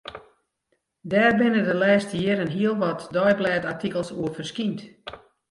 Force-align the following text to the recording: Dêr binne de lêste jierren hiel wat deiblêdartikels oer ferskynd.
Dêr 1.11 1.31
binne 1.39 1.61
de 1.67 1.75
lêste 1.81 2.13
jierren 2.21 2.53
hiel 2.55 2.75
wat 2.81 3.01
deiblêdartikels 3.15 4.09
oer 4.19 4.31
ferskynd. 4.35 4.79